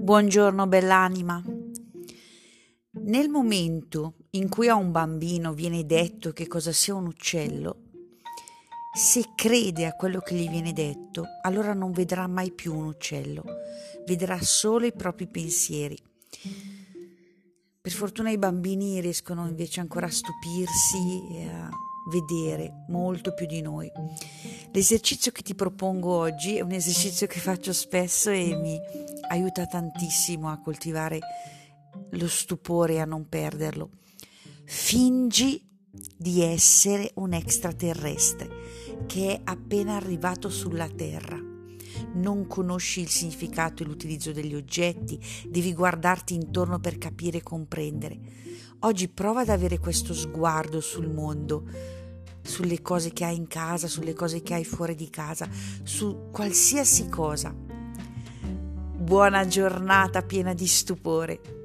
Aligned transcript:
Buongiorno 0.00 0.66
bell'anima. 0.66 1.44
Nel 2.92 3.28
momento 3.28 4.14
in 4.30 4.48
cui 4.48 4.66
a 4.66 4.74
un 4.74 4.90
bambino 4.90 5.52
viene 5.52 5.84
detto 5.84 6.32
che 6.32 6.48
cosa 6.48 6.72
sia 6.72 6.94
un 6.94 7.06
uccello, 7.06 7.76
se 8.96 9.32
crede 9.36 9.84
a 9.84 9.92
quello 9.92 10.20
che 10.20 10.34
gli 10.34 10.48
viene 10.48 10.72
detto, 10.72 11.26
allora 11.42 11.74
non 11.74 11.92
vedrà 11.92 12.26
mai 12.26 12.50
più 12.50 12.74
un 12.74 12.86
uccello, 12.86 13.44
vedrà 14.06 14.40
solo 14.40 14.86
i 14.86 14.92
propri 14.92 15.28
pensieri. 15.28 15.98
Per 17.82 17.92
fortuna 17.92 18.30
i 18.30 18.38
bambini 18.38 19.00
riescono 19.00 19.46
invece 19.46 19.80
ancora 19.80 20.06
a 20.06 20.10
stupirsi 20.10 21.36
e 21.36 21.46
a 21.46 21.68
vedere 22.10 22.86
molto 22.88 23.34
più 23.34 23.44
di 23.44 23.60
noi. 23.60 23.92
L'esercizio 24.72 25.32
che 25.32 25.42
ti 25.42 25.56
propongo 25.56 26.08
oggi 26.12 26.56
è 26.56 26.60
un 26.60 26.70
esercizio 26.70 27.26
che 27.26 27.40
faccio 27.40 27.72
spesso 27.72 28.30
e 28.30 28.54
mi 28.54 28.78
aiuta 29.28 29.66
tantissimo 29.66 30.48
a 30.48 30.60
coltivare 30.60 31.18
lo 32.10 32.28
stupore 32.28 32.94
e 32.94 33.00
a 33.00 33.04
non 33.04 33.28
perderlo. 33.28 33.90
Fingi 34.64 35.68
di 36.16 36.42
essere 36.42 37.10
un 37.14 37.32
extraterrestre 37.32 38.48
che 39.06 39.32
è 39.32 39.40
appena 39.42 39.96
arrivato 39.96 40.48
sulla 40.48 40.88
Terra. 40.88 41.36
Non 42.14 42.46
conosci 42.46 43.00
il 43.00 43.08
significato 43.08 43.82
e 43.82 43.86
l'utilizzo 43.86 44.30
degli 44.30 44.54
oggetti, 44.54 45.18
devi 45.48 45.74
guardarti 45.74 46.34
intorno 46.34 46.78
per 46.78 46.96
capire 46.96 47.38
e 47.38 47.42
comprendere. 47.42 48.18
Oggi 48.80 49.08
prova 49.08 49.40
ad 49.40 49.48
avere 49.48 49.78
questo 49.78 50.14
sguardo 50.14 50.80
sul 50.80 51.10
mondo, 51.10 51.64
sulle 52.42 52.80
cose 52.82 53.12
che 53.12 53.24
hai 53.24 53.36
in 53.36 53.46
casa, 53.46 53.86
sulle 53.88 54.14
cose 54.14 54.42
che 54.42 54.54
hai 54.54 54.64
fuori 54.64 54.94
di 54.94 55.10
casa, 55.10 55.48
su 55.82 56.28
qualsiasi 56.30 57.08
cosa. 57.08 57.54
Buona 58.96 59.46
giornata 59.46 60.22
piena 60.22 60.54
di 60.54 60.66
stupore. 60.66 61.59